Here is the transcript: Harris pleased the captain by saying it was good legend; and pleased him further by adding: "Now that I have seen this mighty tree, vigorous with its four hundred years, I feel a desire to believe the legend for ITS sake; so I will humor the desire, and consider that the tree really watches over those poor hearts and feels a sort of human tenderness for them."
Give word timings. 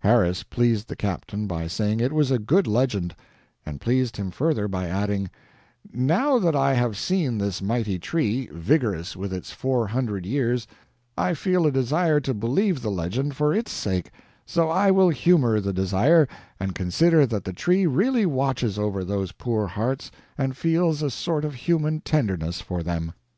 Harris 0.00 0.42
pleased 0.42 0.88
the 0.90 0.94
captain 0.94 1.46
by 1.46 1.66
saying 1.66 2.00
it 2.00 2.12
was 2.12 2.30
good 2.32 2.66
legend; 2.66 3.14
and 3.64 3.80
pleased 3.80 4.18
him 4.18 4.30
further 4.30 4.68
by 4.68 4.86
adding: 4.86 5.30
"Now 5.90 6.38
that 6.38 6.54
I 6.54 6.74
have 6.74 6.98
seen 6.98 7.38
this 7.38 7.62
mighty 7.62 7.98
tree, 7.98 8.50
vigorous 8.52 9.16
with 9.16 9.32
its 9.32 9.52
four 9.52 9.86
hundred 9.86 10.26
years, 10.26 10.66
I 11.16 11.32
feel 11.32 11.66
a 11.66 11.72
desire 11.72 12.20
to 12.20 12.34
believe 12.34 12.82
the 12.82 12.90
legend 12.90 13.36
for 13.36 13.54
ITS 13.54 13.72
sake; 13.72 14.10
so 14.44 14.68
I 14.68 14.90
will 14.90 15.08
humor 15.08 15.60
the 15.60 15.72
desire, 15.72 16.28
and 16.58 16.74
consider 16.74 17.24
that 17.28 17.44
the 17.44 17.54
tree 17.54 17.86
really 17.86 18.26
watches 18.26 18.78
over 18.78 19.02
those 19.02 19.32
poor 19.32 19.66
hearts 19.66 20.10
and 20.36 20.54
feels 20.58 21.00
a 21.00 21.08
sort 21.08 21.42
of 21.42 21.54
human 21.54 22.02
tenderness 22.02 22.60
for 22.60 22.82
them." 22.82 23.14